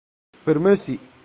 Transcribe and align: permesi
permesi 0.43 0.97